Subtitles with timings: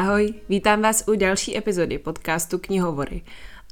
[0.00, 3.22] Ahoj, vítám vás u další epizody podcastu Knihovory.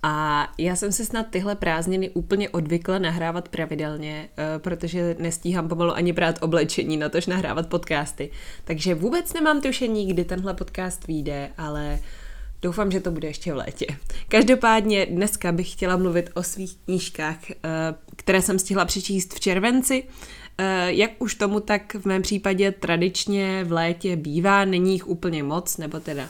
[0.02, 5.92] A já jsem se snad tyhle prázdniny úplně odvykla nahrávat pravidelně, eh, protože nestíhám pomalu
[5.92, 8.30] ani brát oblečení na tož nahrávat podcasty.
[8.64, 11.98] Takže vůbec nemám tušení, kdy tenhle podcast vyjde, ale
[12.62, 13.86] doufám, že to bude ještě v létě.
[14.28, 17.56] Každopádně dneska bych chtěla mluvit o svých knížkách, eh,
[18.16, 20.04] které jsem stihla přečíst v červenci
[20.86, 25.76] jak už tomu tak v mém případě tradičně v létě bývá, není jich úplně moc,
[25.76, 26.28] nebo teda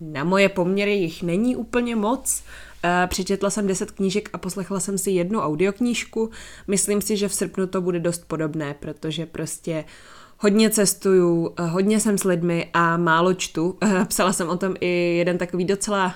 [0.00, 2.42] na moje poměry jich není úplně moc.
[2.84, 6.30] Eh, přečetla jsem 10 knížek a poslechla jsem si jednu audioknížku.
[6.68, 9.84] Myslím si, že v srpnu to bude dost podobné, protože prostě
[10.38, 13.78] hodně cestuju, eh, hodně jsem s lidmi a málo čtu.
[14.08, 16.14] Psala jsem o tom i jeden takový docela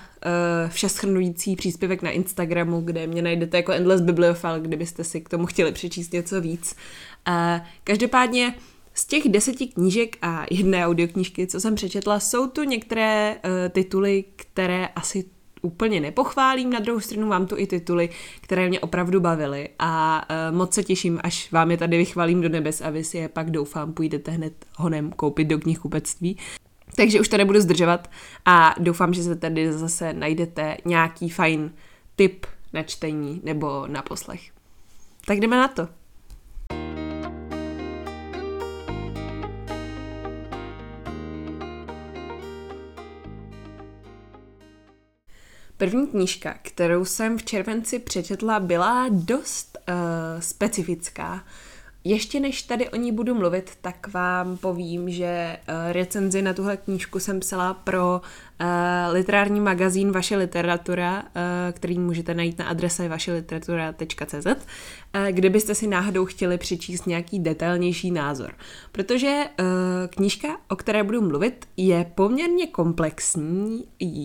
[0.68, 5.72] všeschrnující příspěvek na Instagramu, kde mě najdete jako Endless Bibliophile, kdybyste si k tomu chtěli
[5.72, 6.76] přečíst něco víc.
[7.84, 8.54] Každopádně
[8.94, 13.36] z těch deseti knížek a jedné audioknížky, co jsem přečetla, jsou tu některé
[13.70, 15.24] tituly, které asi
[15.62, 18.08] úplně nepochválím, na druhou stranu mám tu i tituly,
[18.40, 22.48] které mě opravdu bavily a uh, moc se těším, až vám je tady vychválím do
[22.48, 26.36] nebes a vy si je pak doufám půjdete hned honem koupit do knihkupectví.
[26.96, 28.10] Takže už to nebudu zdržovat
[28.44, 31.70] a doufám, že se tady zase najdete nějaký fajn
[32.16, 34.40] tip na čtení nebo na poslech.
[35.26, 35.88] Tak jdeme na to.
[45.78, 51.44] První knížka, kterou jsem v červenci přečetla, byla dost uh, specifická.
[52.04, 56.76] Ještě než tady o ní budu mluvit, tak vám povím, že uh, recenzi na tuhle
[56.76, 58.66] knížku jsem psala pro uh,
[59.12, 61.22] literární magazín Vaše literatura, uh,
[61.72, 64.46] který můžete najít na adrese vašeliteratura.cz,
[65.30, 68.54] kdybyste si náhodou chtěli přečíst nějaký detailnější názor.
[68.92, 69.44] Protože
[70.10, 73.84] knížka, o které budu mluvit, je poměrně komplexní,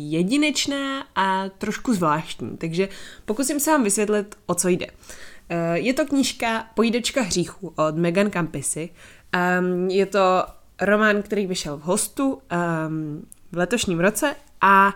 [0.09, 2.89] jedinečná a trošku zvláštní, takže
[3.25, 4.87] pokusím se vám vysvětlit, o co jde.
[4.87, 5.32] Eh,
[5.73, 8.89] je to knížka Pojídečka hříchu od Megan Campisy.
[9.87, 10.43] Je to
[10.81, 12.41] román, který vyšel v hostu
[13.51, 14.93] v letošním roce a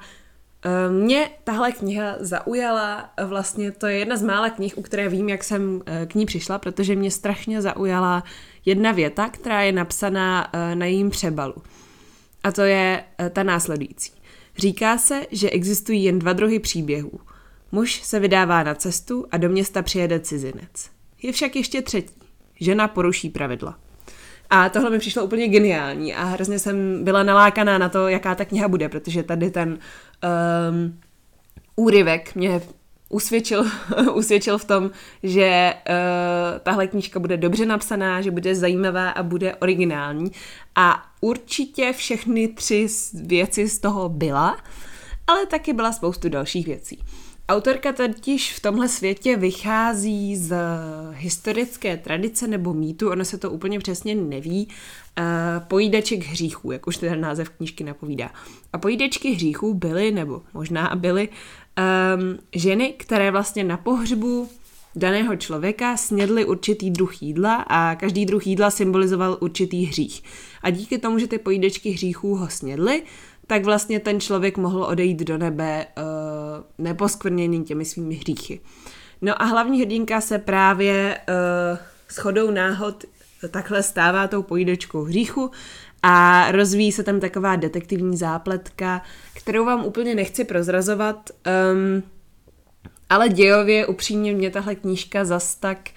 [0.89, 5.43] mě tahle kniha zaujala, vlastně to je jedna z mála knih, u které vím, jak
[5.43, 8.23] jsem eh, k ní přišla, protože mě strašně zaujala
[8.65, 11.55] jedna věta, která je napsaná eh, na jejím přebalu.
[12.43, 14.11] A to je ta následující.
[14.57, 17.11] Říká se, že existují jen dva druhy příběhů–
[17.71, 20.89] Muž se vydává na cestu a do města přijede cizinec.
[21.21, 22.13] Je však ještě třetí.
[22.59, 23.79] Žena poruší pravidla.
[24.49, 28.45] A tohle mi přišlo úplně geniální a hrozně jsem byla nalákaná na to, jaká ta
[28.45, 30.99] kniha bude, protože tady ten um,
[31.75, 32.61] úryvek mě
[33.09, 33.65] usvědčil,
[34.13, 34.91] usvědčil v tom,
[35.23, 40.31] že uh, tahle knížka bude dobře napsaná, že bude zajímavá a bude originální.
[40.75, 44.57] A určitě všechny tři věci z toho byla,
[45.27, 46.99] ale taky byla spoustu dalších věcí.
[47.49, 50.55] Autorka totiž v tomhle světě vychází z
[51.11, 55.23] historické tradice nebo mýtu, ono se to úplně přesně neví, uh,
[55.67, 58.29] pojídeček hříchů, jak už ten název knížky napovídá.
[58.73, 64.49] A pojídečky hříchů byly, nebo možná byly, um, ženy, které vlastně na pohřbu
[64.95, 70.23] daného člověka snědly určitý druh jídla a každý druh jídla symbolizoval určitý hřích.
[70.61, 73.03] A díky tomu, že ty pojídečky hříchů ho snědly,
[73.47, 76.03] tak vlastně ten člověk mohl odejít do nebe uh,
[76.85, 78.59] neposkvrněný těmi svými hříchy.
[79.21, 81.77] No a hlavní hrdinka se právě uh,
[82.09, 83.05] shodou náhod
[83.51, 85.51] takhle stává tou pojídečkou hříchu
[86.03, 89.01] a rozvíjí se tam taková detektivní zápletka,
[89.33, 91.29] kterou vám úplně nechci prozrazovat,
[91.73, 92.03] um,
[93.09, 95.89] ale dějově upřímně mě tahle knížka zas tak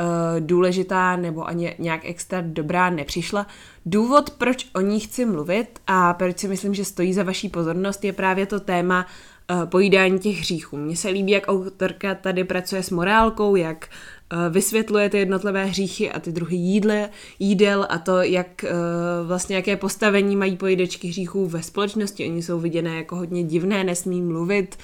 [0.00, 0.06] uh,
[0.40, 3.46] důležitá nebo ani nějak extra dobrá nepřišla.
[3.86, 8.04] Důvod, proč o ní chci mluvit a proč si myslím, že stojí za vaší pozornost,
[8.04, 9.06] je právě to téma
[9.50, 10.76] uh, pojídání těch hříchů.
[10.76, 13.88] Mně se líbí, jak autorka tady pracuje s morálkou, jak
[14.32, 19.56] uh, vysvětluje ty jednotlivé hříchy a ty druhy jídle, jídel a to, jak uh, vlastně
[19.56, 22.28] jaké postavení mají pojídečky hříchů ve společnosti.
[22.28, 24.78] Oni jsou viděné jako hodně divné, nesmí mluvit,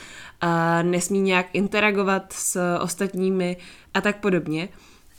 [0.82, 3.56] nesmí nějak interagovat s ostatními
[3.94, 4.69] a tak podobně.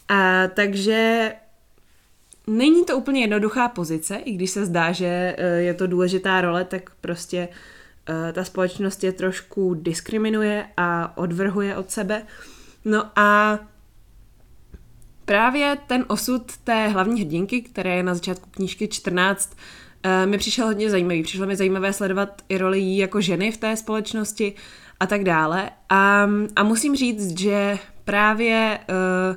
[0.07, 1.31] A takže
[2.48, 6.66] není to úplně jednoduchá pozice, i když se zdá, že e, je to důležitá role,
[6.66, 7.48] tak prostě
[8.10, 12.24] e, ta společnost je trošku diskriminuje a odvrhuje od sebe.
[12.86, 13.60] No a
[15.26, 19.58] právě ten osud té hlavní hrdinky, které je na začátku knížky 14,
[20.04, 21.24] e, mi přišel hodně zajímavý.
[21.24, 24.54] Přišlo mi zajímavé sledovat i roli jí jako ženy v té společnosti
[25.00, 25.70] a tak dále.
[25.90, 29.36] A, a musím říct, že právě uh,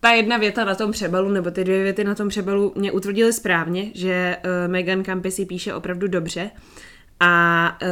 [0.00, 3.32] ta jedna věta na tom přebalu, nebo ty dvě věty na tom přebalu mě utvrdily
[3.32, 6.50] správně, že uh, Megan Campy si píše opravdu dobře.
[7.20, 7.88] A uh,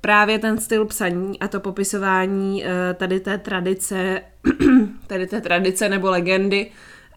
[0.00, 4.22] právě ten styl psaní a to popisování uh, tady té tradice,
[5.06, 6.70] tady té tradice nebo legendy,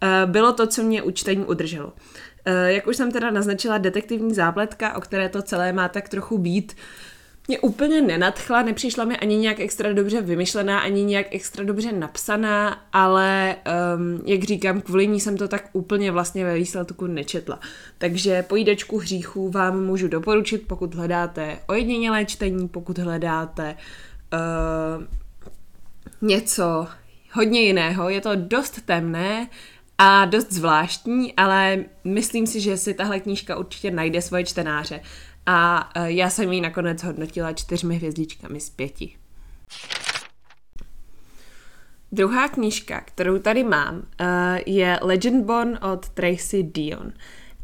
[0.03, 1.87] uh, bylo to, co mě u čtení udrželo.
[1.87, 6.37] Uh, jak už jsem teda naznačila, detektivní zápletka, o které to celé má tak trochu
[6.37, 6.75] být,
[7.51, 12.81] mě úplně nenadchla, nepřišla mi ani nějak extra dobře vymyšlená, ani nějak extra dobře napsaná,
[12.93, 13.55] ale
[13.95, 17.59] um, jak říkám, kvůli ní jsem to tak úplně vlastně ve výsledku nečetla.
[17.97, 23.75] Takže pojídečku hříchů vám můžu doporučit, pokud hledáte ojedinělé čtení, pokud hledáte
[24.33, 25.03] uh,
[26.21, 26.87] něco
[27.31, 28.09] hodně jiného.
[28.09, 29.47] Je to dost temné
[29.97, 35.01] a dost zvláštní, ale myslím si, že si tahle knížka určitě najde svoje čtenáře
[35.51, 39.15] a e, já jsem ji nakonec hodnotila čtyřmi hvězdičkami z pěti.
[42.11, 47.13] Druhá knížka, kterou tady mám, e, je Legend Born od Tracy Dion.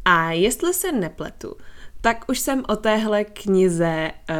[0.04, 1.56] A jestli se nepletu,
[2.00, 4.36] tak už jsem o téhle knize uh,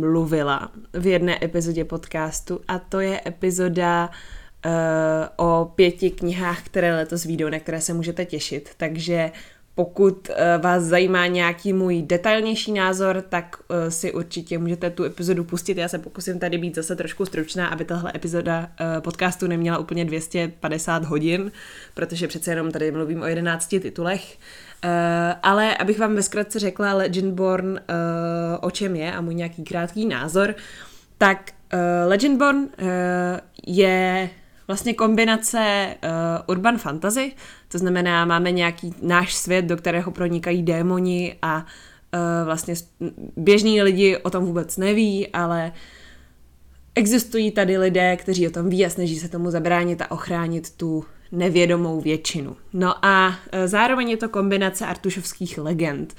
[0.00, 4.10] mluvila v jedné epizodě podcastu a to je epizoda
[4.64, 4.70] uh,
[5.36, 8.70] o pěti knihách, které letos výjdou, na které se můžete těšit.
[8.76, 9.30] Takže
[9.74, 15.44] pokud eh, vás zajímá nějaký můj detailnější názor, tak eh, si určitě můžete tu epizodu
[15.44, 15.76] pustit.
[15.76, 20.04] Já se pokusím tady být zase trošku stručná, aby tahle epizoda eh, podcastu neměla úplně
[20.04, 21.52] 250 hodin,
[21.94, 24.38] protože přece jenom tady mluvím o 11 titulech.
[25.42, 27.80] Ale abych vám ve zkratce řekla Legendborn,
[28.60, 30.54] o čem je a můj nějaký krátký názor,
[31.18, 31.50] tak
[32.06, 32.68] Legendborn
[33.66, 34.30] je
[34.66, 36.10] vlastně kombinace uh,
[36.46, 37.32] urban fantasy,
[37.68, 42.74] to znamená, máme nějaký náš svět, do kterého pronikají démoni a uh, vlastně
[43.36, 45.72] běžní lidi o tom vůbec neví, ale
[46.94, 51.04] existují tady lidé, kteří o tom ví a snaží se tomu zabránit a ochránit tu
[51.32, 52.56] nevědomou většinu.
[52.72, 53.34] No a uh,
[53.66, 56.14] zároveň je to kombinace artušovských legend,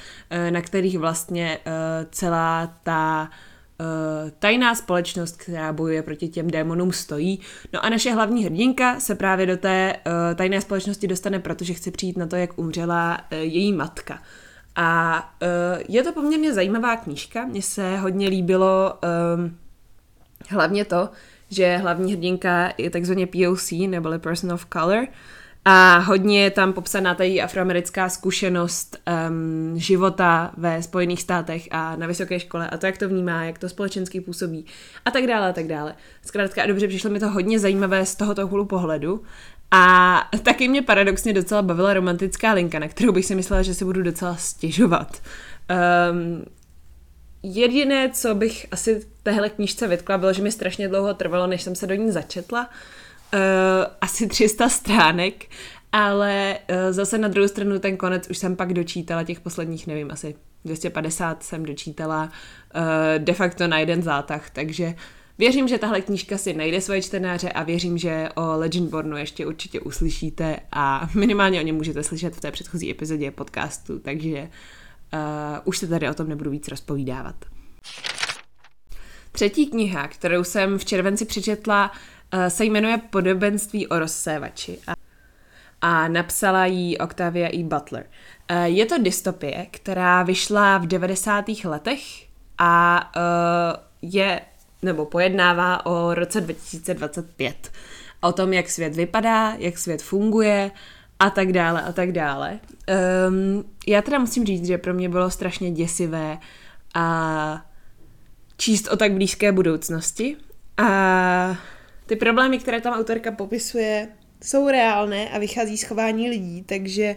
[0.50, 1.60] na kterých vlastně
[2.12, 3.30] celá ta
[4.40, 7.40] tajná společnost, která bojuje proti těm démonům, stojí.
[7.74, 11.92] No a naše hlavní hrdinka se právě do té uh, tajné společnosti dostane, protože chce
[11.92, 14.22] přijít na to, jak umřela uh, její matka.
[14.76, 19.52] A uh, je to poměrně zajímavá knížka, mně se hodně líbilo uh,
[20.50, 21.10] hlavně to,
[21.50, 25.08] že hlavní hrdinka je takzvaně POC, neboli Person of Color,
[25.68, 28.98] a hodně je tam popsaná ta její afroamerická zkušenost
[29.30, 33.60] um, života ve Spojených státech a na vysoké škole a to, jak to vnímá, jak
[33.60, 34.66] to společensky působí
[35.06, 35.96] a tak dále a tak dále.
[36.26, 39.24] Zkrátka a dobře, přišlo mi to hodně zajímavé z tohoto hulu pohledu
[39.72, 43.86] a taky mě paradoxně docela bavila romantická linka, na kterou bych si myslela, že si
[43.86, 45.22] budu docela stěžovat.
[46.12, 46.46] Um,
[47.44, 51.76] jediné, co bych asi téhle knížce vytkla, bylo, že mi strašně dlouho trvalo, než jsem
[51.76, 52.74] se do ní začetla, uh,
[54.02, 55.46] asi 300 stránek,
[55.92, 60.12] ale uh, zase na druhou stranu ten konec už jsem pak dočítala těch posledních, nevím,
[60.12, 60.36] asi
[60.66, 62.82] 250 jsem dočítala uh,
[63.18, 64.96] de facto na jeden zátah, takže
[65.38, 69.80] věřím, že tahle knížka si najde svoje čtenáře a věřím, že o Legendbornu ještě určitě
[69.80, 74.50] uslyšíte a minimálně o něm můžete slyšet v té předchozí epizodě podcastu, takže
[75.14, 75.20] uh,
[75.64, 77.36] už se tady o tom nebudu víc rozpovídávat.
[79.32, 82.15] Třetí kniha, kterou jsem v červenci přečetla, Eh,
[82.48, 84.94] se jmenuje Podobenství o rozsévači a,
[85.82, 87.64] a napsala ji Octavia E.
[87.64, 88.06] Butler.
[88.48, 91.46] Eh, je to dystopie, která vyšla v 90.
[91.64, 92.02] letech
[92.58, 94.42] a eh, je,
[94.82, 97.72] nebo pojednává o roce 2025.
[98.22, 100.72] O tom, jak svět vypadá, jak svět funguje
[101.20, 102.60] a tak dále a tak dále.
[103.28, 106.38] Um, já teda musím říct, že pro mě bylo strašně děsivé
[106.94, 107.66] a
[108.58, 110.38] číst o tak blízké budoucnosti.
[110.78, 111.58] A
[112.06, 114.08] ty problémy, které tam autorka popisuje,
[114.44, 117.16] jsou reálné a vychází z chování lidí, takže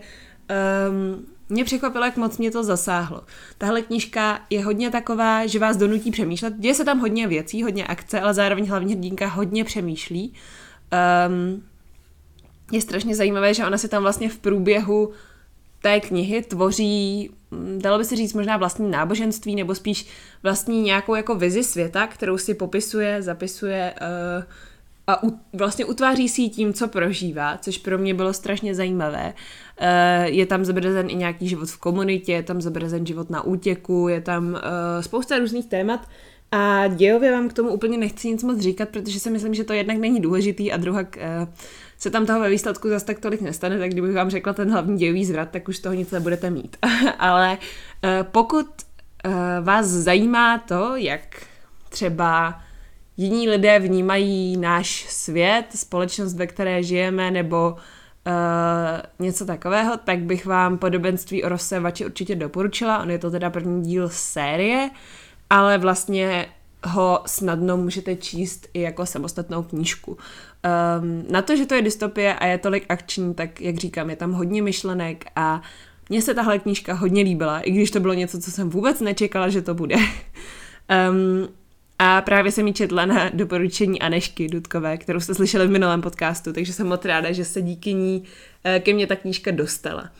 [0.88, 3.22] um, mě překvapilo, jak moc mě to zasáhlo.
[3.58, 6.54] Tahle knížka je hodně taková, že vás donutí přemýšlet.
[6.58, 10.34] Děje se tam hodně věcí, hodně akce, ale zároveň hlavní hrdinka hodně přemýšlí.
[11.28, 11.62] Um,
[12.72, 15.12] je strašně zajímavé, že ona se tam vlastně v průběhu
[15.82, 20.06] té knihy tvoří, mm, dalo by se říct možná vlastní náboženství, nebo spíš
[20.42, 24.44] vlastní nějakou jako vizi světa, kterou si popisuje, zapisuje, uh,
[25.08, 29.34] a u, vlastně utváří si tím, co prožívá, což pro mě bylo strašně zajímavé.
[29.76, 34.08] E, je tam zobrazen i nějaký život v komunitě, je tam zobrazen život na útěku,
[34.08, 36.08] je tam e, spousta různých témat
[36.52, 39.72] a dějově vám k tomu úplně nechci nic moc říkat, protože si myslím, že to
[39.72, 41.46] jednak není důležitý a druhá e,
[41.98, 44.98] se tam toho ve výsledku zase tak tolik nestane, tak kdybych vám řekla ten hlavní
[44.98, 46.76] dějový zvrat, tak už toho nic nebudete mít.
[47.18, 47.58] Ale
[48.22, 48.66] pokud
[49.60, 51.46] vás zajímá to, jak
[51.88, 52.60] třeba
[53.18, 57.76] jiní lidé vnímají náš svět, společnost, ve které žijeme, nebo
[59.18, 63.02] něco takového, tak bych vám podobenství o rozsévači určitě doporučila.
[63.02, 64.90] On je to teda první díl série,
[65.50, 66.46] ale vlastně
[66.84, 70.10] ho snadno můžete číst i jako samostatnou knížku.
[70.10, 74.16] Um, na to, že to je dystopie a je tolik akční, tak jak říkám, je
[74.16, 75.62] tam hodně myšlenek a
[76.08, 79.48] mně se tahle knížka hodně líbila, i když to bylo něco, co jsem vůbec nečekala,
[79.48, 79.96] že to bude.
[81.10, 81.48] um,
[81.98, 86.52] a právě jsem ji četla na doporučení Anešky Dudkové, kterou jste slyšeli v minulém podcastu,
[86.52, 88.24] takže jsem moc ráda, že se díky ní
[88.64, 90.10] eh, ke mně ta knížka dostala.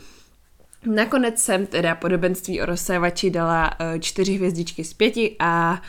[0.87, 5.82] Nakonec jsem teda podobenství o rozsévači dala eh, čtyři hvězdičky z pěti a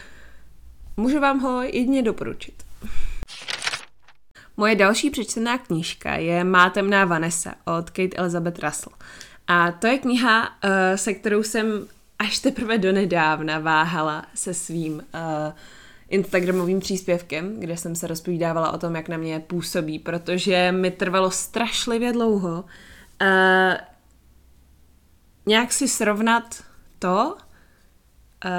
[0.98, 2.64] můžu vám ho jedně doporučit.
[4.58, 8.96] Moje další přečtená knížka je Má temná Vanessa od Kate Elizabeth Russell.
[9.48, 11.88] A to je kniha, eh, se kterou jsem
[12.20, 15.54] až teprve donedávna váhala se svým uh,
[16.10, 21.32] Instagramovým příspěvkem, kde jsem se rozpovídávala o tom, jak na mě působí, protože mi trvalo
[21.32, 22.66] strašlivě dlouho
[23.22, 23.78] uh,
[25.46, 26.64] nějak si srovnat
[27.00, 27.36] to,
[28.46, 28.52] uh,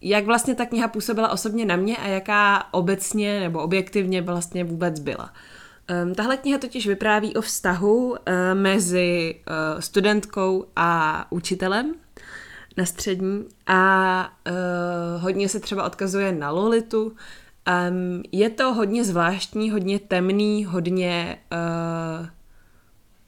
[0.00, 5.00] jak vlastně ta kniha působila osobně na mě a jaká obecně nebo objektivně vlastně vůbec
[5.00, 5.32] byla.
[6.04, 8.16] Um, tahle kniha totiž vypráví o vztahu uh,
[8.54, 11.94] mezi uh, studentkou a učitelem,
[12.78, 17.04] na střední a uh, hodně se třeba odkazuje na Lolitu.
[17.06, 22.26] Um, je to hodně zvláštní, hodně temný, hodně uh,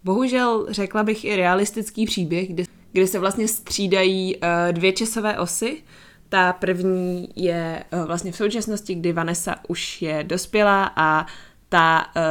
[0.05, 4.43] bohužel řekla bych i realistický příběh, kde, kde se vlastně střídají uh,
[4.73, 5.83] dvě časové osy.
[6.29, 11.27] Ta první je uh, vlastně v současnosti, kdy Vanessa už je dospělá a
[11.69, 12.23] ta uh,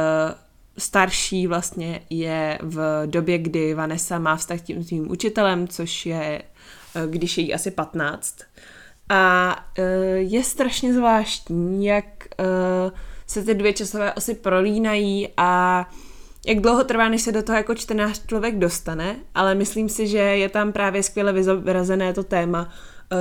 [0.78, 6.42] starší vlastně je v době, kdy Vanessa má vztah tím svým učitelem, což je
[7.06, 8.36] když je jí asi 15.
[9.10, 9.82] A eh,
[10.16, 12.04] je strašně zvláštní, jak
[12.38, 12.44] eh,
[13.26, 15.88] se ty dvě časové osy prolínají a
[16.46, 20.18] jak dlouho trvá, než se do toho jako čtenář člověk dostane, ale myslím si, že
[20.18, 22.72] je tam právě skvěle vyzobrazené to téma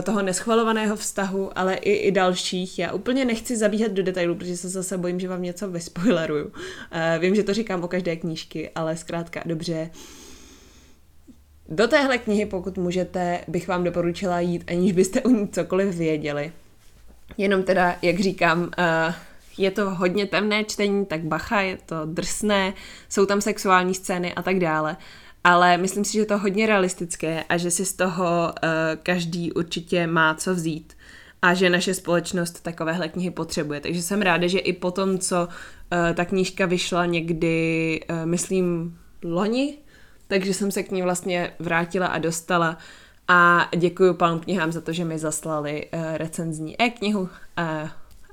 [0.04, 2.80] toho neschvalovaného vztahu, ale i, i dalších.
[2.80, 6.52] Já úplně nechci zabíhat do detailů, protože se zase bojím, že vám něco vyspoileruju.
[7.20, 9.90] Vím, že to říkám o každé knížky, ale zkrátka dobře.
[11.72, 16.52] Do téhle knihy, pokud můžete, bych vám doporučila jít, aniž byste o ní cokoliv věděli.
[17.38, 19.14] Jenom teda, jak říkám, uh,
[19.58, 22.74] je to hodně temné čtení, tak bacha, je to drsné,
[23.10, 24.98] jsou tam sexuální scény a tak dále.
[25.44, 28.70] Ale myslím si, že je to hodně realistické a že si z toho uh,
[29.04, 30.94] každý určitě má co vzít
[31.42, 33.80] a že naše společnost takovéhle knihy potřebuje.
[33.80, 39.78] Takže jsem ráda, že i po tom, co uh, ta knížka vyšla někdy, myslím, loni,
[40.30, 42.78] takže jsem se k ní vlastně vrátila a dostala
[43.28, 47.30] a děkuji pánům knihám za to, že mi zaslali uh, recenzní e-knihu uh,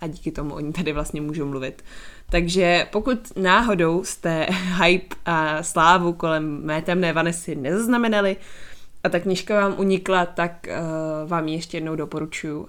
[0.00, 1.84] a díky tomu oni tady vlastně můžou mluvit.
[2.30, 4.46] Takže pokud náhodou jste
[4.82, 8.36] hype a slávu kolem mé temné Vanessy nezaznamenali
[9.04, 12.68] a ta knižka vám unikla, tak uh, vám ji ještě jednou doporučuji.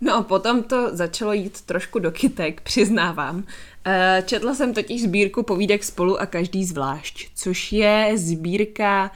[0.00, 3.44] No, potom to začalo jít trošku do kytek, přiznávám.
[3.84, 9.10] Eh, četla jsem totiž sbírku povídek spolu a každý zvlášť, což je sbírka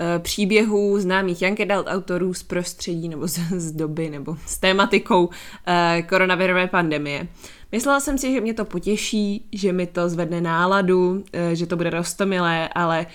[0.00, 5.28] eh, příběhů známých young adult autorů z prostředí nebo z, z doby nebo s tématikou
[5.66, 7.28] eh, koronavirové pandemie.
[7.72, 11.90] Myslela jsem si, že mě to potěší, že mi to zvedne náladu, že to bude
[11.90, 13.06] rostomilé, ale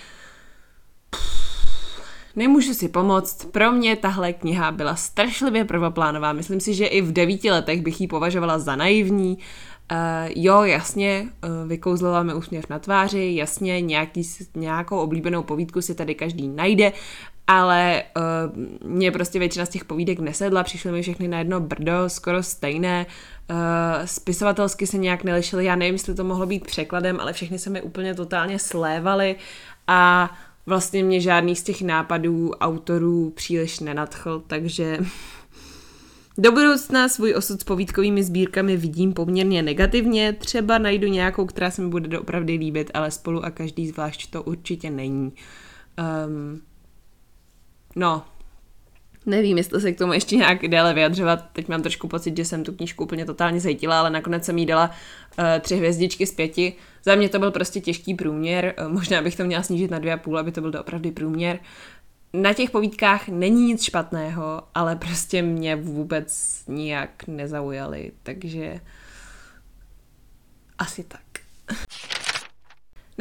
[2.35, 6.33] Nemůžu si pomoct, pro mě tahle kniha byla strašlivě prvoplánová.
[6.33, 9.37] Myslím si, že i v devíti letech bych ji považovala za naivní.
[9.91, 9.97] Uh,
[10.35, 14.21] jo, jasně, uh, vykouzlila mi úsměv na tváři, jasně, nějaký,
[14.55, 16.91] nějakou oblíbenou povídku si tady každý najde,
[17.47, 21.93] ale uh, mě prostě většina z těch povídek nesedla, přišly mi všechny na jedno brdo,
[22.07, 23.05] skoro stejné,
[23.49, 23.55] uh,
[24.05, 27.81] spisovatelsky se nějak nelišily, já nevím, jestli to mohlo být překladem, ale všechny se mi
[27.81, 29.35] úplně totálně slévaly
[29.87, 30.31] a
[30.65, 34.99] vlastně mě žádný z těch nápadů autorů příliš nenadchl, takže
[36.37, 41.81] do budoucna svůj osud s povídkovými sbírkami vidím poměrně negativně, třeba najdu nějakou, která se
[41.81, 45.33] mi bude doopravdy líbit, ale spolu a každý zvlášť to určitě není.
[46.25, 46.61] Um,
[47.95, 48.23] no,
[49.25, 51.45] Nevím, jestli se k tomu ještě nějak déle vyjadřovat.
[51.53, 54.65] Teď mám trošku pocit, že jsem tu knížku úplně totálně zajtila, ale nakonec jsem jí
[54.65, 54.89] dala
[55.39, 56.73] uh, tři hvězdičky z pěti.
[57.03, 58.73] Za mě to byl prostě těžký průměr.
[58.79, 61.59] Uh, možná bych to měla snížit na dvě a půl, aby to byl opravdu průměr.
[62.33, 68.79] Na těch povídkách není nic špatného, ale prostě mě vůbec nijak nezaujaly, takže
[70.77, 71.21] asi tak.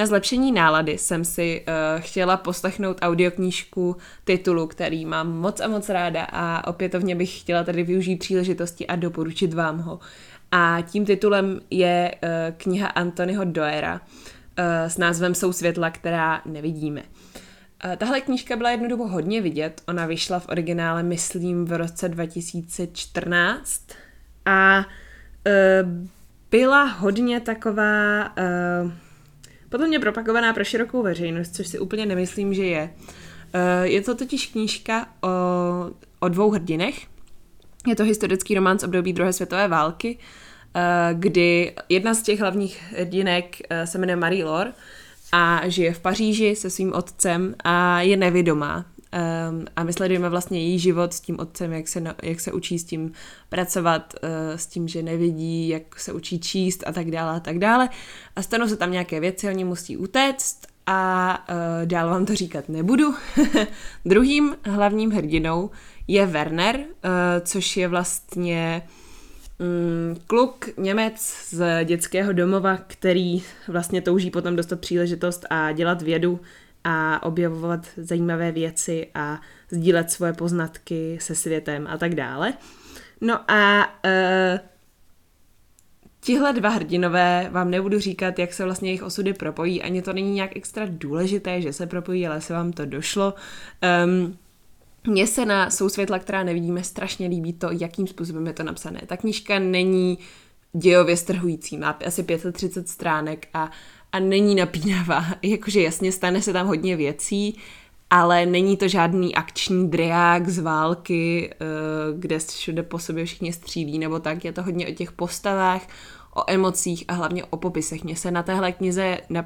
[0.00, 5.88] Na zlepšení nálady jsem si uh, chtěla poslechnout audioknížku titulu, který mám moc a moc
[5.88, 10.00] ráda a opětovně bych chtěla tady využít příležitosti a doporučit vám ho.
[10.52, 14.00] A tím titulem je uh, kniha Antonyho Doera.
[14.88, 17.02] s názvem Jsou světla, která nevidíme.
[17.97, 19.83] Tahle knížka byla jednu dobu hodně vidět.
[19.88, 23.83] Ona vyšla v originále, myslím, v roce 2014
[24.47, 24.85] a
[26.50, 28.30] byla hodně taková
[29.71, 32.91] podle mě propagovaná pro širokou veřejnost, což si úplně nemyslím, že je.
[33.83, 35.29] Je to totiž knížka o,
[36.21, 37.07] o dvou hrdinech.
[37.87, 40.19] Je to historický román z období druhé světové války,
[41.12, 44.73] kdy jedna z těch hlavních hrdinek se jmenuje Marie Laure
[45.33, 48.85] a žije v Paříži se svým otcem a je nevědomá.
[49.50, 52.79] Um, a my sledujeme vlastně její život s tím otcem, jak se, jak se učí
[52.79, 53.12] s tím
[53.49, 57.59] pracovat, uh, s tím, že nevidí, jak se učí číst a tak dále a tak
[57.59, 57.88] dále.
[58.37, 62.69] A stanou se tam nějaké věci, oni musí utéct a uh, dál vám to říkat
[62.69, 63.14] nebudu.
[64.05, 65.71] Druhým hlavním hrdinou
[66.09, 66.85] je Werner, uh,
[67.43, 68.83] což je vlastně
[69.59, 76.40] um, kluk Němec z dětského domova, který vlastně touží potom dostat příležitost a dělat vědu
[76.85, 82.53] a objevovat zajímavé věci a sdílet svoje poznatky se světem a tak dále.
[83.21, 84.59] No a uh,
[86.21, 90.35] tihle dva hrdinové vám nebudu říkat, jak se vlastně jejich osudy propojí, ani to není
[90.35, 93.35] nějak extra důležité, že se propojí, ale se vám to došlo.
[94.05, 94.37] Um,
[95.07, 99.01] mně se na Sousvětla, která nevidíme, strašně líbí to, jakým způsobem je to napsané.
[99.07, 100.19] Ta knížka není
[100.73, 103.71] dějově strhující, má asi 530 stránek a
[104.12, 105.25] a není napínavá.
[105.43, 107.59] Jakože jasně stane se tam hodně věcí,
[108.11, 111.57] ale není to žádný akční driák z války, eh,
[112.19, 114.45] kde všude po sobě všichni střílí nebo tak.
[114.45, 115.88] Je to hodně o těch postavách,
[116.35, 118.05] o emocích a hlavně o popisech.
[118.05, 119.45] Mně se na téhle knize na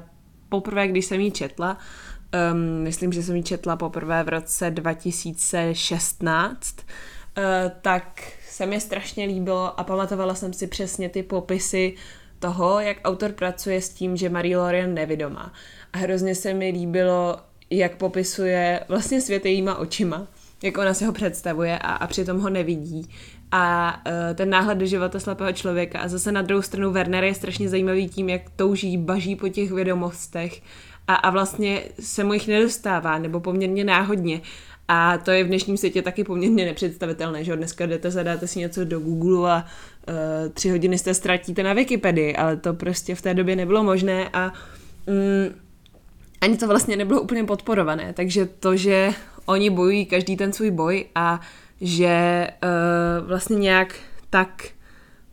[0.49, 1.77] poprvé, když jsem ji četla,
[2.53, 6.85] um, myslím, že jsem ji četla poprvé v roce 2016, uh,
[7.37, 11.95] eh, tak se mi strašně líbilo a pamatovala jsem si přesně ty popisy
[12.45, 15.53] toho, jak autor pracuje s tím, že Marie Lorian nevidomá.
[15.93, 17.37] A hrozně se mi líbilo,
[17.69, 20.27] jak popisuje vlastně svět jejíma očima,
[20.63, 23.09] jak ona si ho představuje a, a přitom ho nevidí.
[23.51, 25.99] A uh, ten náhled do života slepého člověka.
[25.99, 29.71] A zase na druhou stranu Werner je strašně zajímavý tím, jak touží, baží po těch
[29.71, 30.61] vědomostech
[31.07, 34.41] a, a vlastně se mu jich nedostává, nebo poměrně náhodně.
[34.87, 38.85] A to je v dnešním světě taky poměrně nepředstavitelné, že dneska jdete, zadáte si něco
[38.85, 39.65] do Google a
[40.07, 40.13] uh,
[40.53, 44.53] tři hodiny jste ztratíte na Wikipedii, ale to prostě v té době nebylo možné a
[45.05, 45.55] um,
[46.41, 49.13] ani to vlastně nebylo úplně podporované, takže to, že
[49.45, 51.41] oni bojují každý ten svůj boj a
[51.81, 53.95] že uh, vlastně nějak
[54.29, 54.63] tak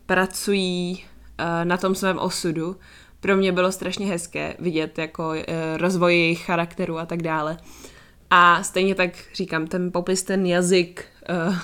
[0.06, 1.04] pracují
[1.40, 2.76] uh, na tom svém osudu,
[3.20, 5.36] pro mě bylo strašně hezké vidět jako uh,
[5.76, 7.56] rozvoj jejich charakteru a tak dále.
[8.34, 11.04] A stejně tak říkám, ten popis, ten jazyk,
[11.48, 11.56] uh,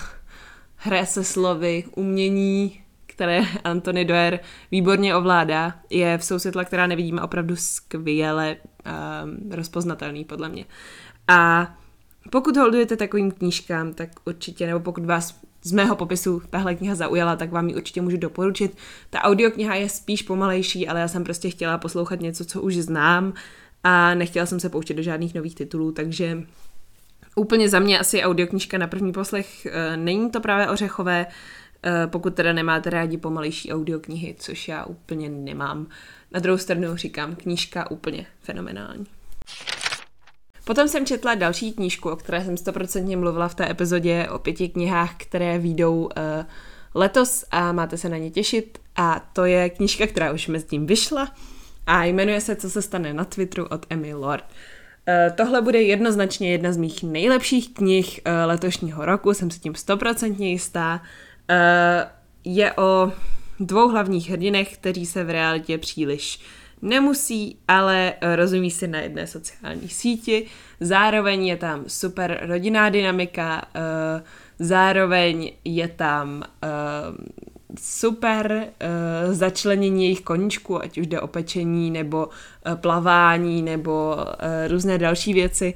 [0.76, 7.56] hraje se slovy, umění, které Antony Doer výborně ovládá, je v sousvětla, která nevidíme, opravdu
[7.56, 10.64] skvěle um, rozpoznatelný podle mě.
[11.28, 11.68] A
[12.30, 17.36] pokud holdujete takovým knížkám, tak určitě, nebo pokud vás z mého popisu tahle kniha zaujala,
[17.36, 18.76] tak vám ji určitě můžu doporučit.
[19.10, 23.32] Ta audiokniha je spíš pomalejší, ale já jsem prostě chtěla poslouchat něco, co už znám
[23.84, 26.42] a nechtěla jsem se pouštět do žádných nových titulů, takže
[27.36, 31.26] úplně za mě asi audioknižka na první poslech e, není to právě ořechové,
[31.84, 35.86] e, pokud teda nemáte rádi pomalejší audioknihy, což já úplně nemám.
[36.32, 39.06] Na druhou stranu říkám, knížka úplně fenomenální.
[40.64, 44.68] Potom jsem četla další knížku, o které jsem stoprocentně mluvila v té epizodě o pěti
[44.68, 46.10] knihách, které výjdou uh,
[46.94, 48.78] letos a máte se na ně těšit.
[48.96, 51.28] A to je knížka, která už mezi tím vyšla
[51.88, 54.44] a jmenuje se Co se stane na Twitteru od Emily Lord.
[54.44, 59.74] Uh, tohle bude jednoznačně jedna z mých nejlepších knih uh, letošního roku, jsem si tím
[59.74, 61.02] stoprocentně jistá.
[61.50, 61.56] Uh,
[62.44, 63.12] je o
[63.60, 66.40] dvou hlavních hrdinech, kteří se v realitě příliš
[66.82, 70.46] nemusí, ale rozumí si na jedné sociální síti.
[70.80, 73.64] Zároveň je tam super rodinná dynamika,
[74.58, 76.42] zároveň je tam
[77.80, 78.52] super
[79.26, 84.22] uh, začlenění jejich koníčků, ať už jde o pečení, nebo uh, plavání, nebo uh,
[84.68, 85.74] různé další věci.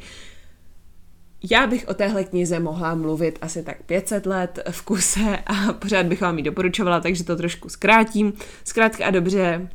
[1.50, 6.06] Já bych o téhle knize mohla mluvit asi tak 500 let v kuse a pořád
[6.06, 8.32] bych vám ji doporučovala, takže to trošku zkrátím.
[8.64, 9.68] Zkrátka a dobře,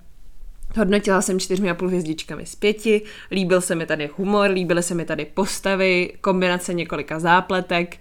[0.78, 3.02] Hodnotila jsem čtyřmi a půl hvězdičkami z pěti,
[3.32, 7.98] líbil se mi tady humor, líbily se mi tady postavy, kombinace několika zápletek,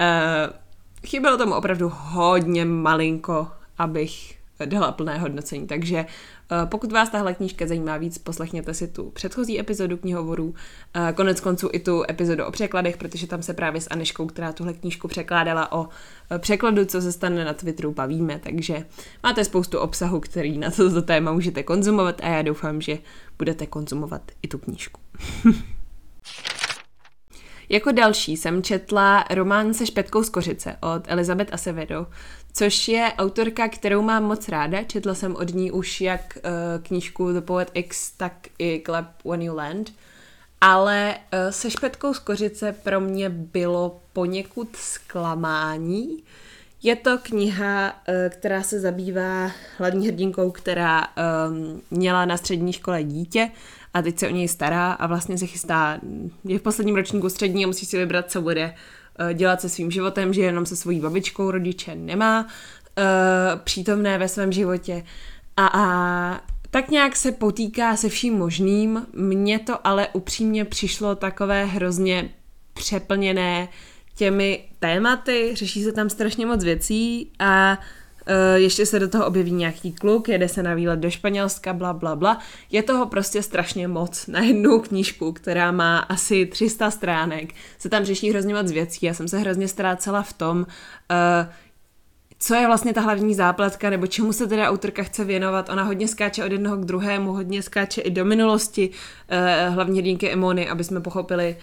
[0.00, 0.56] uh,
[1.06, 5.66] chybělo tomu opravdu hodně malinko, abych dala plné hodnocení.
[5.66, 10.54] Takže eh, pokud vás tahle knížka zajímá víc, poslechněte si tu předchozí epizodu knihovorů,
[10.94, 14.52] eh, konec konců i tu epizodu o překladech, protože tam se právě s Aneškou, která
[14.52, 15.88] tuhle knížku překládala o
[16.30, 18.86] eh, překladu, co se stane na Twitteru, bavíme, takže
[19.22, 22.98] máte spoustu obsahu, který na toto téma můžete konzumovat a já doufám, že
[23.38, 25.00] budete konzumovat i tu knížku.
[27.68, 32.06] Jako další jsem četla román se špetkou z kořice od Elizabeth Acevedo,
[32.52, 34.82] což je autorka, kterou mám moc ráda.
[34.82, 39.42] Četla jsem od ní už jak uh, knížku The Poet X, tak i Club When
[39.42, 39.92] You Land.
[40.60, 46.22] Ale uh, se špetkou z kořice pro mě bylo poněkud zklamání.
[46.84, 53.04] Je to kniha, uh, která se zabývá hlavní hrdinkou, která um, měla na střední škole
[53.04, 53.50] dítě
[53.94, 56.00] a teď se o něj stará a vlastně se chystá,
[56.44, 58.74] je v posledním ročníku střední a musí si vybrat, co bude
[59.18, 64.28] eh, dělat se svým životem, že jenom se svojí babičkou rodiče nemá uh, přítomné ve
[64.28, 65.04] svém životě
[65.56, 69.06] a, a tak nějak se potýká se vším možným.
[69.12, 72.30] Mně to ale upřímně přišlo takové hrozně
[72.72, 73.68] přeplněné
[74.16, 77.78] těmi tématy, řeší se tam strašně moc věcí a
[78.28, 81.92] Uh, ještě se do toho objeví nějaký kluk, jede se na výlet do Španělska, bla,
[81.92, 82.38] bla, bla.
[82.70, 87.54] Je toho prostě strašně moc na jednu knížku, která má asi 300 stránek.
[87.78, 89.06] Se tam řeší hrozně moc věcí.
[89.06, 90.66] Já jsem se hrozně ztrácela v tom, uh,
[92.38, 95.68] co je vlastně ta hlavní zápletka, nebo čemu se teda autorka chce věnovat.
[95.68, 100.30] Ona hodně skáče od jednoho k druhému, hodně skáče i do minulosti uh, hlavně hrdinky
[100.30, 101.56] Emony, aby jsme pochopili,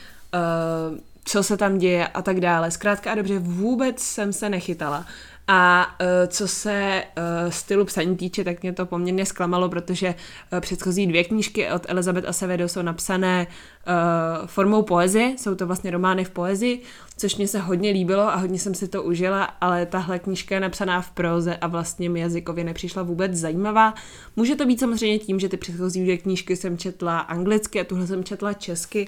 [1.26, 2.72] co se tam děje a tak dále.
[2.72, 5.06] Zkrátka a dobře, vůbec jsem se nechytala.
[5.48, 10.16] A uh, co se uh, stylu psaní týče, tak mě to poměrně zklamalo, protože
[10.54, 15.92] uh, předchozí dvě knížky od Elizabeth Acevedo jsou napsané uh, formou poezie, jsou to vlastně
[15.92, 16.82] romány v poezii,
[17.18, 20.62] což mě se hodně líbilo a hodně jsem si to užila, ale tahle knížka je
[20.62, 23.94] napsaná v proze a vlastně mi jazykově nepřišla vůbec zajímavá.
[24.36, 28.08] Může to být samozřejmě tím, že ty předchozí dvě knížky jsem četla anglicky a tuhle
[28.08, 29.08] jsem četla česky,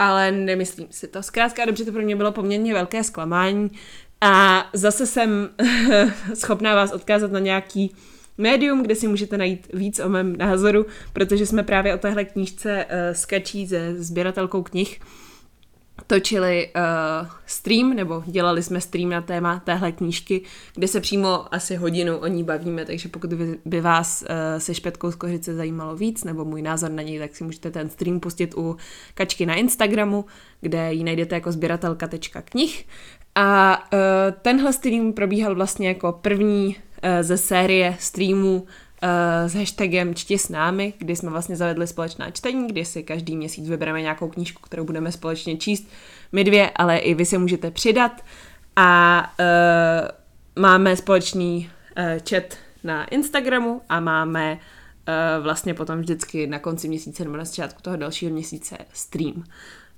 [0.00, 1.22] ale nemyslím si to.
[1.22, 3.70] Zkrátka dobře to pro mě bylo poměrně velké zklamání.
[4.20, 5.48] A zase jsem
[6.34, 7.94] schopná vás odkázat na nějaký
[8.38, 12.84] médium, kde si můžete najít víc o mém názoru, protože jsme právě o téhle knížce
[12.84, 15.00] uh, skačí se sběratelkou knih
[16.10, 20.42] točili uh, stream, nebo dělali jsme stream na téma téhle knížky,
[20.74, 24.74] kde se přímo asi hodinu o ní bavíme, takže pokud by, by vás uh, se
[24.74, 28.20] špetkou z kořice zajímalo víc, nebo můj názor na něj, tak si můžete ten stream
[28.20, 28.76] pustit u
[29.14, 30.24] Kačky na Instagramu,
[30.60, 32.86] kde ji najdete jako sběratelka.knih.
[33.34, 33.98] A uh,
[34.42, 36.74] tenhle stream probíhal vlastně jako první uh,
[37.20, 38.66] ze série streamů
[39.46, 43.68] s hashtagem Čti s námi, kdy jsme vlastně zavedli společná čtení, kdy si každý měsíc
[43.68, 45.88] vybereme nějakou knížku, kterou budeme společně číst,
[46.32, 48.24] my dvě, ale i vy se můžete přidat.
[48.76, 56.58] A uh, máme společný uh, chat na Instagramu a máme uh, vlastně potom vždycky na
[56.58, 59.44] konci měsíce nebo na začátku toho dalšího měsíce stream.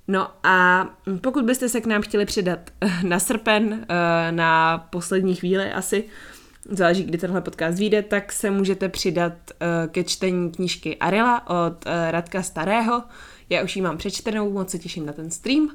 [0.07, 0.87] No a
[1.21, 6.03] pokud byste se k nám chtěli přidat eh, na srpen, eh, na poslední chvíli asi,
[6.69, 11.85] záleží, kdy tenhle podcast vyjde, tak se můžete přidat eh, ke čtení knížky Arila od
[12.09, 13.03] Radka Starého.
[13.49, 15.69] Já už ji mám přečtenou, moc se těším na ten stream.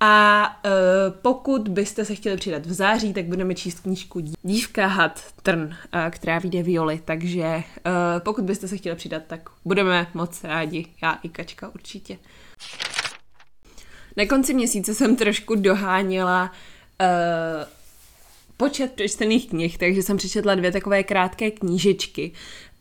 [0.00, 0.44] A
[1.22, 5.74] pokud byste se chtěli přidat v září, tak budeme číst knížku Dívka had trn,
[6.10, 7.62] která vyjde Violi, takže
[8.18, 12.18] pokud byste se chtěli přidat, tak budeme moc rádi, já i Kačka určitě.
[14.16, 16.52] Na konci měsíce jsem trošku doháněla
[17.00, 17.06] uh,
[18.56, 22.32] počet přečtených knih, takže jsem přečetla dvě takové krátké knížečky.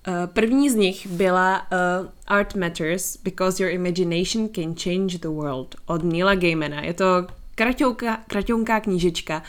[0.08, 5.76] Uh, první z nich byla uh, Art Matters Because Your Imagination Can Change the World
[5.86, 6.82] od Neila Gaimana.
[6.82, 7.06] Je to
[7.56, 9.44] kraťouka, kraťonká knížečka,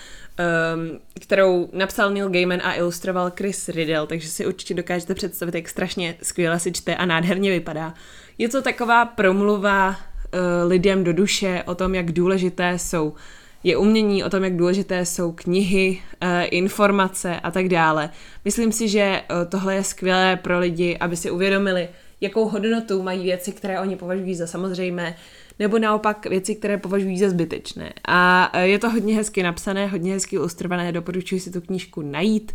[0.75, 5.69] um, kterou napsal Neil Gaiman a ilustroval Chris Riddle, takže si určitě dokážete představit, jak
[5.69, 7.95] strašně skvěle se čte a nádherně vypadá.
[8.39, 9.97] Je to taková promluva
[10.35, 13.15] Eh, lidem do duše o tom, jak důležité jsou
[13.65, 18.11] je umění, o tom, jak důležité jsou knihy, eh, informace a tak dále.
[18.45, 21.89] Myslím si, že eh, tohle je skvělé pro lidi, aby si uvědomili,
[22.21, 25.17] jakou hodnotu mají věci, které oni považují za samozřejmé,
[25.59, 27.93] nebo naopak věci, které považují za zbytečné.
[28.09, 32.53] A je to hodně hezky napsané, hodně hezky ilustrované, doporučuji si tu knížku najít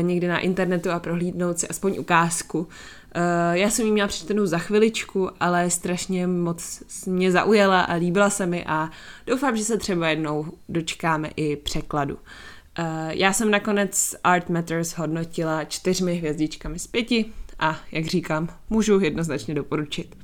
[0.00, 2.68] někde na internetu a prohlídnout si aspoň ukázku.
[3.18, 8.30] Uh, já jsem ji měla přečtenou za chviličku, ale strašně moc mě zaujala a líbila
[8.30, 8.90] se mi a
[9.26, 12.14] doufám, že se třeba jednou dočkáme i překladu.
[12.14, 17.24] Uh, já jsem nakonec Art Matters hodnotila čtyřmi hvězdičkami z pěti
[17.58, 20.16] a, jak říkám, můžu jednoznačně doporučit.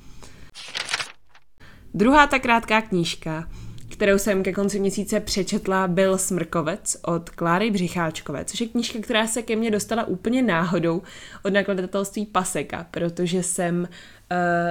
[1.94, 3.48] Druhá ta krátká knížka,
[3.94, 9.26] kterou jsem ke konci měsíce přečetla, byl Smrkovec od Kláry Břicháčkové, což je knížka, která
[9.26, 11.02] se ke mně dostala úplně náhodou
[11.42, 13.86] od nakladatelství Paseka, protože jsem uh,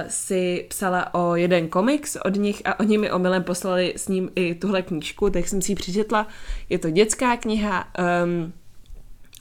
[0.08, 4.54] si psala o jeden komiks od nich a oni mi omylem poslali s ním i
[4.54, 6.28] tuhle knížku, tak jsem si ji přečetla.
[6.68, 7.88] Je to dětská kniha
[8.24, 8.52] um,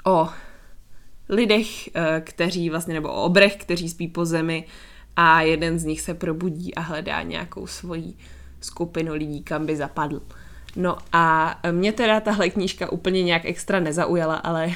[0.05, 0.29] o
[1.29, 4.65] lidech, uh, kteří vlastně, nebo o obrech, kteří spí po zemi
[5.15, 8.13] a jeden z nich se probudí a hledá nějakou svoji
[8.65, 10.21] skupinu lidí, kam by zapadl.
[10.75, 14.71] No a mě teda tahle knížka úplně nějak extra nezaujala, ale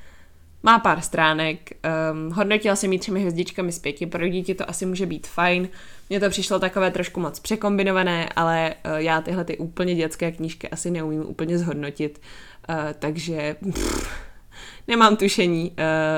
[0.62, 1.70] má pár stránek.
[2.12, 5.68] Um, hodnotila jsem ji třemi hvězdičkami z pěti, pro děti to asi může být fajn.
[6.10, 10.68] Mně to přišlo takové trošku moc překombinované, ale uh, já tyhle ty úplně dětské knížky
[10.68, 12.20] asi neumím úplně zhodnotit,
[12.68, 14.10] uh, takže pff,
[14.88, 15.76] nemám tušení, uh,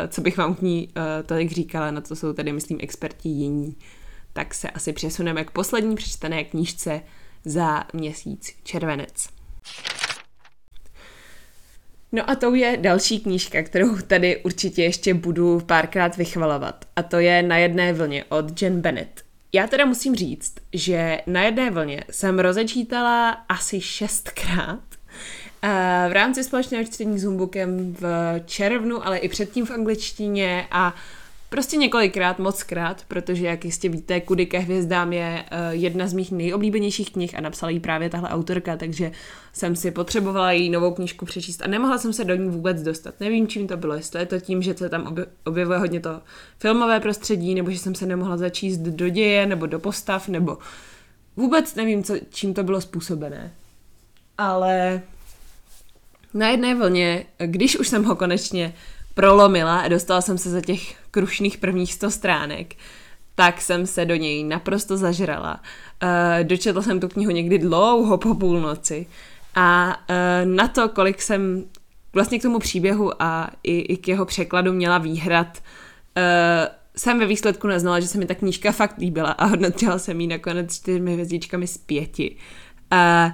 [0.09, 3.77] co bych vám k ní uh, tolik říkala, na co jsou tady, myslím, experti jiní
[4.35, 7.01] tak se asi přesuneme k poslední přečtené knížce
[7.45, 9.29] za měsíc červenec.
[12.13, 16.85] No a to je další knížka, kterou tady určitě ještě budu párkrát vychvalovat.
[16.97, 19.23] A to je Na jedné vlně od Jen Bennett.
[19.53, 24.81] Já teda musím říct, že Na jedné vlně jsem rozečítala asi šestkrát.
[26.09, 28.07] V rámci společného čtení s Humbukem v
[28.47, 30.95] červnu, ale i předtím v angličtině a
[31.55, 36.13] Prostě několikrát, moc krát, protože jak jistě víte, Kudy ke hvězdám je uh, jedna z
[36.13, 39.13] mých nejoblíbenějších knih a napsala ji právě tahle autorka, takže
[39.53, 43.15] jsem si potřebovala její novou knížku přečíst a nemohla jsem se do ní vůbec dostat.
[43.21, 46.21] Nevím, čím to bylo, jestli je to tím, že se tam objevuje hodně to
[46.59, 50.59] filmové prostředí, nebo že jsem se nemohla začíst do děje, nebo do postav, nebo
[51.37, 53.53] vůbec nevím, co, čím to bylo způsobené.
[54.39, 55.03] Ale
[56.35, 58.75] na jedné vlně, když už jsem ho konečně
[59.15, 62.75] prolomila a dostala jsem se za těch krušných prvních 100 stránek,
[63.35, 65.61] tak jsem se do něj naprosto zažrala.
[66.03, 66.09] Uh,
[66.47, 69.07] dočetla jsem tu knihu někdy dlouho po půlnoci
[69.55, 71.65] a uh, na to, kolik jsem
[72.13, 75.59] vlastně k tomu příběhu a i, i k jeho překladu měla výhrad,
[76.17, 76.23] uh,
[76.97, 80.27] jsem ve výsledku neznala, že se mi ta knížka fakt líbila a hodnotila jsem ji
[80.27, 82.37] nakonec čtyřmi hvězdičkami z pěti.
[82.93, 83.33] Uh,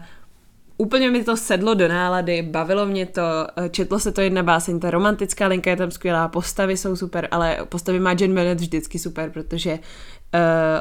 [0.80, 3.22] úplně mi to sedlo do nálady, bavilo mě to,
[3.56, 7.28] eh, četlo se to jedna báseň, ta romantická linka je tam skvělá, postavy jsou super,
[7.30, 9.78] ale postavy má Jen Bennett vždycky super, protože uh,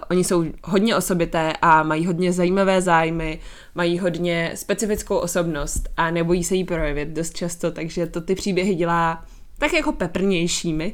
[0.09, 3.39] oni jsou hodně osobité a mají hodně zajímavé zájmy,
[3.75, 8.75] mají hodně specifickou osobnost a nebojí se jí projevit dost často, takže to ty příběhy
[8.75, 9.25] dělá
[9.57, 10.93] tak jako peprnějšími.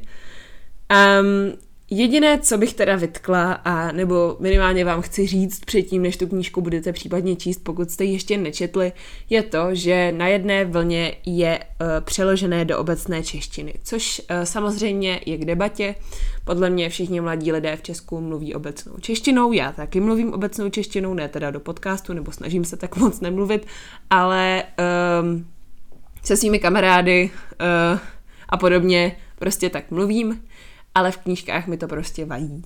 [1.21, 1.57] Um,
[1.89, 6.61] Jediné, co bych teda vytkla, a nebo minimálně vám chci říct předtím, než tu knížku
[6.61, 8.91] budete případně číst, pokud jste ji ještě nečetli,
[9.29, 15.19] je to, že na jedné vlně je uh, přeložené do obecné češtiny, což uh, samozřejmě
[15.25, 15.95] je k debatě.
[16.43, 21.13] Podle mě všichni mladí lidé v Česku mluví obecnou češtinou, já taky mluvím obecnou češtinou,
[21.13, 23.67] ne teda do podcastu, nebo snažím se tak moc nemluvit,
[24.09, 24.63] ale
[25.21, 25.47] um,
[26.23, 27.29] se svými kamarády
[27.93, 27.99] uh,
[28.49, 30.41] a podobně prostě tak mluvím
[30.95, 32.63] ale v knížkách mi to prostě vadí.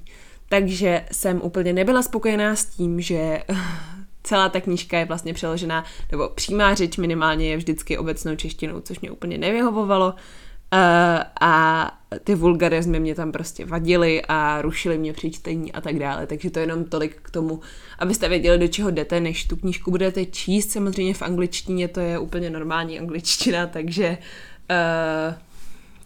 [0.49, 3.43] Takže jsem úplně nebyla spokojená s tím, že
[4.23, 8.99] celá ta knížka je vlastně přeložená, nebo přímá řeč minimálně je vždycky obecnou češtinou, což
[8.99, 10.15] mě úplně nevyhovovalo.
[10.73, 10.79] Uh,
[11.41, 11.91] a
[12.23, 16.27] ty vulgarizmy mě tam prostě vadily a rušily mě při čtení a tak dále.
[16.27, 17.59] Takže to je jenom tolik k tomu,
[17.99, 20.71] abyste věděli, do čeho jdete, než tu knížku budete číst.
[20.71, 24.17] Samozřejmě v angličtině to je úplně normální angličtina, takže
[24.69, 25.35] uh,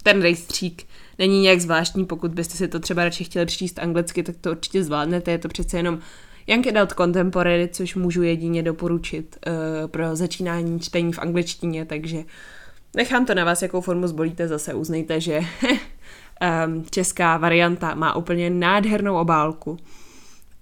[0.04, 0.84] ten rejstřík
[1.20, 4.84] není nějak zvláštní, pokud byste si to třeba radši chtěli přečíst anglicky, tak to určitě
[4.84, 6.00] zvládnete, je to přece jenom
[6.48, 12.24] Young Adult Contemporary, což můžu jedině doporučit uh, pro začínání čtení v angličtině, takže
[12.96, 18.50] nechám to na vás, jakou formu zbolíte, zase uznejte, že um, česká varianta má úplně
[18.50, 19.78] nádhernou obálku.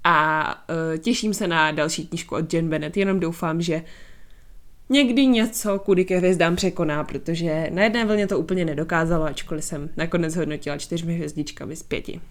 [0.03, 3.83] A uh, těším se na další knížku od Jen Bennett, jenom doufám, že
[4.91, 9.89] někdy něco kudy ke hvězdám překoná, protože na jedné vlně to úplně nedokázalo, ačkoliv jsem
[9.97, 12.21] nakonec hodnotila čtyřmi hvězdičkami z pěti.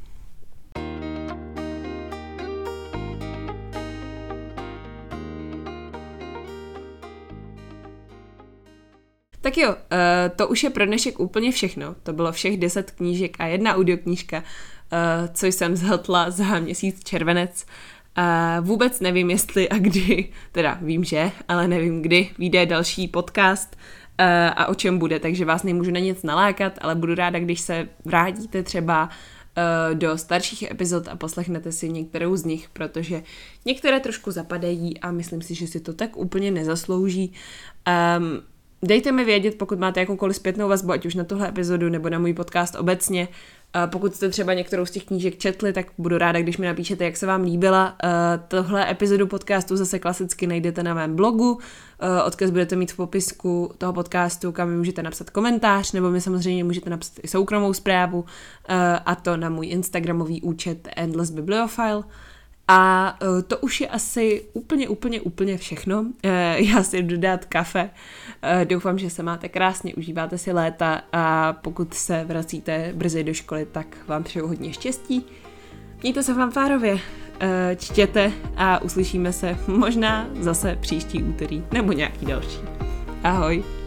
[9.41, 11.95] Tak jo, eh, to už je pro dnešek úplně všechno.
[12.03, 14.43] To bylo všech deset knížek a jedna audioknížka,
[14.93, 17.67] eh, co jsem zhltla za měsíc červenec.
[18.19, 23.77] Uh, vůbec nevím, jestli a kdy, teda vím, že, ale nevím, kdy vyjde další podcast
[24.21, 27.61] uh, a o čem bude, takže vás nemůžu na nic nalákat, ale budu ráda, když
[27.61, 33.23] se vrátíte třeba uh, do starších epizod a poslechnete si některou z nich, protože
[33.65, 37.33] některé trošku zapadají a myslím si, že si to tak úplně nezaslouží.
[38.19, 38.43] Um,
[38.83, 42.19] dejte mi vědět, pokud máte jakoukoliv zpětnou vazbu, ať už na tohle epizodu nebo na
[42.19, 43.29] můj podcast obecně.
[43.87, 47.17] Pokud jste třeba některou z těch knížek četli, tak budu ráda, když mi napíšete, jak
[47.17, 47.97] se vám líbila.
[48.49, 51.59] Tohle epizodu podcastu zase klasicky najdete na mém blogu.
[52.27, 56.65] Odkaz budete mít v popisku toho podcastu, kam mi můžete napsat komentář, nebo mi samozřejmě
[56.65, 58.25] můžete napsat i soukromou zprávu,
[59.07, 62.03] a to na můj Instagramový účet Endless Bibliophile.
[62.73, 66.01] A uh, to už je asi úplně, úplně, úplně všechno.
[66.01, 66.11] Uh,
[66.57, 67.83] já si jdu dát kafe.
[67.83, 73.35] Uh, doufám, že se máte krásně, užíváte si léta a pokud se vracíte brzy do
[73.35, 75.27] školy, tak vám přeju hodně štěstí.
[76.03, 76.99] Mějte se fanfárově,
[77.77, 82.59] čtěte a uslyšíme se možná zase příští úterý nebo nějaký další.
[83.25, 83.80] Ahoj!